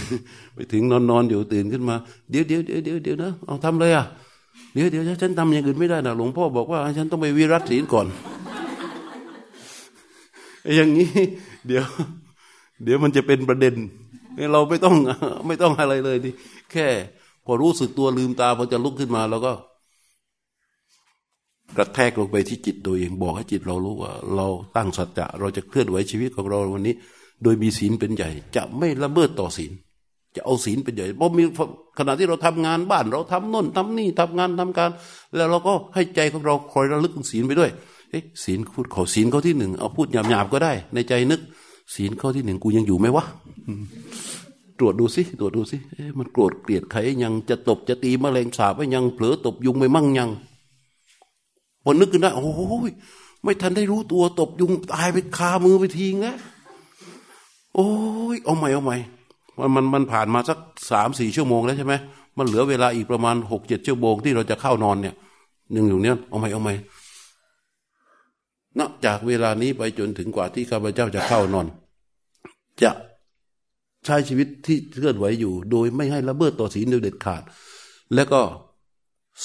[0.55, 1.95] ไปถึงนอนนอนอยู่ตื่นขึ้นมา
[2.29, 4.05] เดี๋ยวเดี๋ยวเดี๋ยวเดี๋ยวเดี๋ยวนะเอาทำเลยอะ
[4.73, 8.07] เดี๋ยวเดี๋ยวฉันทำอย่างอื่นไม่ได้นะหลวงพ่อบอกว่า ฉันต้องไปวิรัตศีลก่อน
[10.75, 11.09] อย่างนี้
[11.67, 11.83] เดี๋ยว
[12.83, 13.75] เดี๋ยวมันจะเป็นประเด็น
[14.53, 14.95] เราไม่ต้อง
[15.47, 16.31] ไม่ต้องอะไรเลยดิ
[16.71, 16.87] แค่
[17.45, 19.53] พอรู้สึกตัวลืมตาพอจะลุกขึ้นมาเราก็
[21.77, 26.95] กระแทกลงไปที่จิตตัวเองบอกให้จิตเรารู้ว่า เราตั้งสัจจะเราจะเคลื่อนไหวชีวิตของเราวันนี้
[27.43, 29.71] โดยมีศีลเป็นใหญ่ จะไม่ละเมิดต่อศีล
[30.35, 31.43] จะเอาศีลเป็นใหญ่เพราะมี
[31.97, 34.89] ขณะที่เราทำงานบ้านเราทำน่นทำนี่ทำงานทำการ
[35.35, 37.71] แล้วเราก็ให้ใจของเราคอยระลึกถึงศีลไปด้วย
[38.11, 41.41] เอ๊ะศีลพูดขอศีลข้อที่หนึ่งเอาพูดหยาบๆก็ได้ ในใจนึก
[41.95, 43.25] ศีลข้อที่หนึ่งกูยังอยู่ไหมวะ
[44.79, 50.29] ตรวจดูสิตรวจดูสิเอ๊มันโกรธเกลียดใครยังจะตบจะตีมะเร็งสาบไว้ยังเผลอตบยุงไปมั่งยัง
[51.83, 52.45] พอนึกขึ้นได้โอ้
[52.89, 52.91] ย
[53.43, 56.37] ไม่ทันได้รู้ตัวตบยุงตายไปคามือไปทีงแล้ว
[57.77, 57.89] โอ้
[58.35, 58.97] ยเอาใหม่เอาใหม่
[59.59, 60.57] มันมันมันผ่านมาสัก
[60.91, 61.93] สามสี่ชั่วโมงแล้วใช่ไหม
[62.37, 65.15] มันเหลือเวลาอีกประมาณหกเจ็ดชั่วโมงที่เราจะเข้านอนเนี่ย
[65.71, 66.73] หนึ่งอยู่เนี้ยเอาใหม่เอาใหม่
[68.79, 71.67] นอกจากเวลานี้ไปจนถึงกว่าที่ข้าพเจ้าจะเข้านอน
[72.83, 72.91] จะ
[74.05, 77.43] ใช้ชีวิตที่เคลื่อนไหวอยู่ โดยไม่ให้ละเมิดต่อศีลโดยเด็ดขาด
[78.15, 78.41] แล้วก็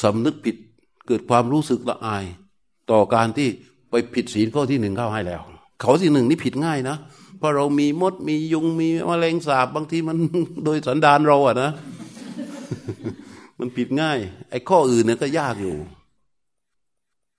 [0.03, 0.57] สำนึกผิด
[1.07, 2.25] เกิดความรู้สึกละอาย
[2.91, 3.49] ต่อการที่
[3.91, 5.41] ไปผิดศีลข้อที่หนึ่งเข้าให้แล้ว
[5.81, 6.97] เขาที่หนึ่งนี่ผิดง่ายนะ
[7.43, 10.17] เพราะเรามีมดมียุงมีแมลงสาบบางทีมัน
[10.65, 11.71] โดยสันดานเราอะนะ
[13.59, 14.19] มันผิดง่าย
[14.51, 15.77] ไอ้ข้ออื่นเนี่ยก็ยากอยู่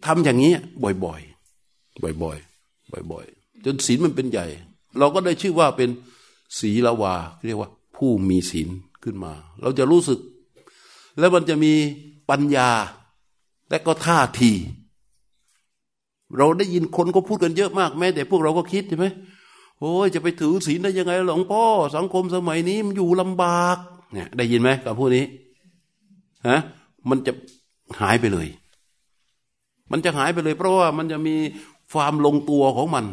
[0.06, 4.46] ทำอย่างนี้บ่อยๆ บ่อยๆ บ่อยๆ จนศีลมันเป็นใหญ่
[5.00, 5.90] เราก็ได้ชื่อว่าเป็น
[6.60, 8.68] ศีลวา เรียกว่า ผู้มีศีล
[9.04, 10.20] ขึ้นมา เราจะรู้สึก
[11.20, 11.74] แล้วมันจะมี
[12.30, 12.70] ปัญญา
[13.70, 14.52] และก็ท่าที
[16.38, 19.08] เราได้ยินคนก็พูดกันเยอะมากแม้แต่พวกเราก็คิดใช่ไหม
[19.84, 21.64] โอ้ยจะไปถือศีลได้ยังไงหลวงพ่อ
[21.96, 23.78] สังคมสมัยนี้มันอยู่ลำบาก
[24.14, 25.26] เนี่ย ได้ยินไหมกับพูดนี้
[26.48, 26.60] ฮะ
[27.10, 27.32] มันจะ
[28.02, 28.48] หายไปเลย
[29.92, 31.36] มันจะหายไปเลย เพราะว่ามันจะมี
[31.92, 33.06] ความลงตัวของมัน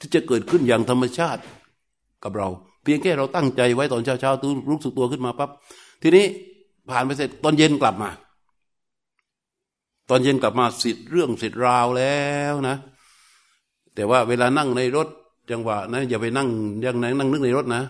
[0.04, 1.42] ี่จะเกิดขึ้นอย่างธรรมชาติ
[2.24, 2.48] กับเรา
[2.82, 5.50] เพียงแค่เราตั้งใจไว้ตอนเช้าเช้าตื่นรู้สึกตัวขึ้นมาปั๊บ
[6.02, 6.26] ทีนี้
[6.90, 8.10] ผ่านไปเสร็จตอนเย็นกลับมา
[10.10, 12.76] ตอนเย็นกลับมาสิทธิ์เรื่องสิทธิ์ราวแล้วนะ
[13.94, 15.08] แต่ว่าเวลานั่งในรถ
[15.50, 16.48] จังหวะนะอย่าไปนั่ง
[16.84, 17.82] ยังไหนนั่งนึกในรถนะ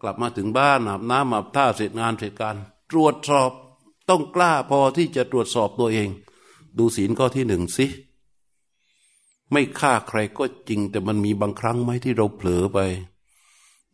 [0.00, 2.56] กลับมาถึงบ้านอาบน้ำอาบท่าเสร็จงานเสร็จการ
[2.90, 3.50] ตรวจสอบ
[4.08, 6.08] ต้องกล้าพอที่จะตรวจสอบตัวเอง
[6.78, 7.86] ดูศีลข้อที่หนึ่งสิ
[9.52, 12.78] ไม่ฆ่าใครก็จริง แต่มันมีบางครั้งไหมที่เราเผลอไป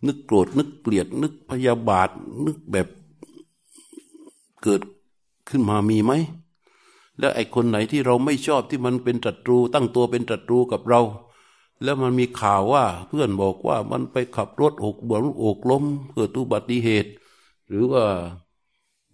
[0.07, 2.09] นึกโกรธนึกเกลียด นึกพยาบาท
[2.46, 2.88] นึกแบบ
[4.62, 4.81] เกิด
[5.48, 6.12] ขึ้นมามีไหม
[7.18, 11.01] แล้วไอ้คนไหนที่เราไม่ชอบที่มันเป็นศัตรู ตั้งตัวเป็นศัตรูกับเรา
[11.83, 17.11] แล้วมันมีข่าวว่าเพื่อนบอกว่ามันไปขับรถอกบวนอกล้มเกิดอุบัติเหตุ
[17.69, 18.05] หรือว่า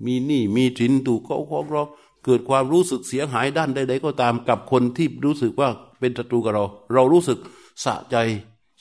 [0.04, 1.86] มีหนี้มีสินถูกเขาฟ้องร้อง
[2.24, 5.68] เกิดความรู้สึกเสียหายด้านใดๆก็ตามกับคนที่รู้สึกว่า
[6.00, 7.38] เป็นศัตรูกับเรา เรารู้สึก
[7.84, 8.16] สะใจ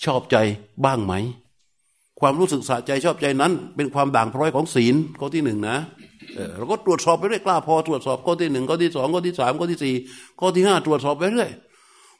[0.04, 0.38] ชอบใจ
[0.86, 1.14] บ้างไหม
[2.20, 5.78] ความรู้สึกสะใจชอบใจนั้น เป็นความด่างพร้อยของศีลข้อที่หนึ่งนะ
[6.58, 9.96] เราก็ตรวจสอบไปเรื่อยกล้าพอตรวจสอบข้อที่หนึ่งข้อที่สองข้อที่สามข้อที่สี่
[10.40, 11.52] ข้อที่ห้าตรวจสอบไปเรื่อย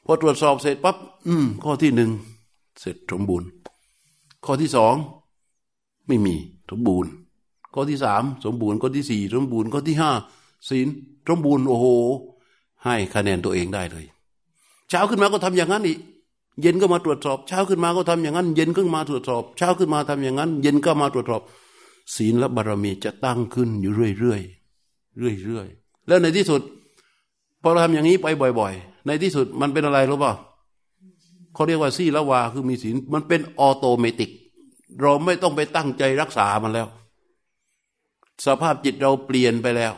[0.04, 0.96] พอตรวจสอบเสร็จปั๊บ
[1.28, 2.10] อืม ข้อที่หนึ่ง
[2.80, 3.48] เสร็จสมบูรณ์
[4.44, 4.94] ข้อที่สอง
[6.06, 6.34] ไม่มี
[6.70, 7.10] สมบูรณ์
[7.74, 10.10] ข้อที่สามสมบูรณ์ข้อที่สี่สมบูรณ์ข้อที่ห้า
[10.68, 10.88] ศีล
[11.28, 11.86] สมบูรณ์โอ้โห
[12.84, 14.04] ให้คะแนนตัวเองได้เลย
[14.88, 15.98] เช้าขึ้นมาก็ทำอย่างนั้นอีก
[16.60, 21.42] เย็นก็มาตรวจสอบ เช้าขึ้นมาก็ทำอย่างนั้น เย็นก็มาตรวจสอบ เช้าขึ้นมาทำอย่างนั้น เย็นก็มาตรวจสอบ
[22.14, 26.60] ศีลและบารมีจะตั้งขึ้นอยู่เรื่อยๆเรื่อยๆแล้วในที่สุด
[27.62, 28.26] พอเราทำอย่างนี้ไป
[28.60, 30.32] บ่อย ๆ ในที่สุดมันเป็นอะไรรู้ป่ะ
[31.54, 34.30] เขาเรียกว่าซี่ละวาคือมีศีลมันเป็นออโตเมติก
[35.00, 36.88] เราไม่ต้องไปตั้งใจรักษามันแล้ว
[38.46, 39.92] สภาพจิตเราเปลี่ยนไปแล้ว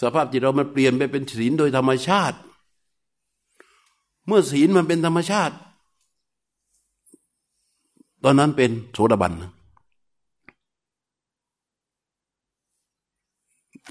[0.00, 2.38] สภาพจิตเรามันเปลี่ยนไปเป็นศีลโดยธรรมชาติ
[4.26, 5.54] เมื่อศีลมันเป็นธรรมชาติ
[8.24, 9.32] ตอนนั้นเป็นโสดาบัน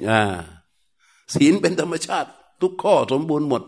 [0.09, 0.21] อ่า
[1.35, 2.29] ศีลเป็นธรรมชาติ
[2.63, 3.63] ทุกข้อสมบูรณ์หมด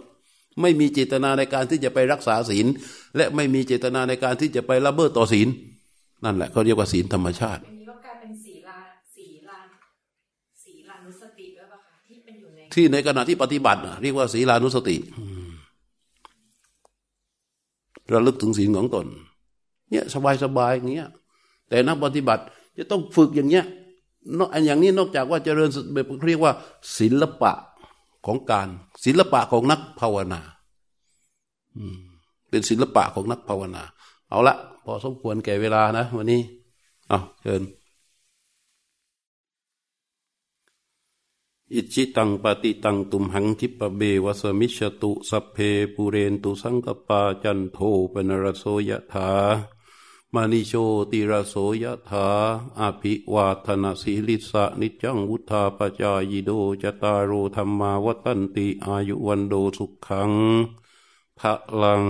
[0.61, 2.67] ไม่มีเจตนาในการที่จะไปรักษาศีล
[3.15, 5.47] และไม่มีเจตนาในการที่จะไปละเมิดต่อศีล
[6.23, 8.77] นั่นแหละเขาเรียกว่าศีลธรรมชาติอันนี้ก็กลายเป็นศีลา
[9.15, 9.57] ศีลา
[10.63, 14.97] ศีลานุสติด้วยป่ะคะที่เป็นอยู่ในที่ในขณะที่ปฏิบัติน่ะเรียกว่าศีลานุสติ
[18.13, 19.05] ระลึกถึงศีลของตน
[19.89, 21.09] เนี่ยสบายสบายอย่างเงี้ย
[21.69, 22.43] แต่นักปฏิบัติ
[22.77, 23.65] จะต้องฝึกอย่างเงี้ย
[24.37, 26.51] นอกอันอย่างนี้นอกจากว่าเจริญแบบเรียกว่า
[26.97, 27.51] ศิลปะ
[28.25, 28.67] ของการ
[29.05, 30.41] ศิลปะของนักภาวนา
[31.77, 31.97] อืม
[32.49, 33.83] เป็นศิลปะของนักภาวนา
[34.29, 36.41] เอาละพอสมควรแก่เวลานะ วันนี้
[37.09, 37.61] เอาเชิญ
[41.73, 45.57] อิจิตังปฏิตังตุมหังทิปะเบวสมิชตุสัพเพ
[45.93, 47.77] ปุเรนตุสังกปาจันโท
[48.13, 49.29] ปนรโสยถา
[50.35, 50.73] มานิโช
[51.11, 52.27] ติระโสยถา
[52.79, 56.49] อภิวาธนาสีลิสะนิจังวุธาปจายโด
[56.81, 60.31] จตารูธรรมาวัตันติอายุวันโดสุขัง
[61.39, 62.03] พะลัง